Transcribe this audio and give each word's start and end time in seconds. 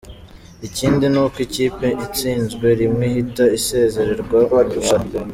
Ikindi 0.67 1.05
ni 1.13 1.19
uko 1.23 1.37
ikipe 1.47 1.87
itsinzwe 2.05 2.67
rimwe 2.79 3.03
ihita 3.11 3.45
isezererwa 3.57 4.37
mu 4.49 4.57
irushanwa. 4.69 5.15